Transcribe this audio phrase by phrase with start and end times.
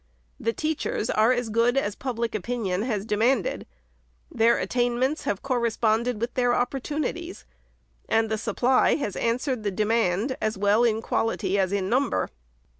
[0.39, 3.67] The teachers are as good as public opinion has demanded.
[4.31, 7.43] Their attainments have corresponded with their opportu nities;
[8.09, 12.31] and the supply has answered the demand as well in quality as in number.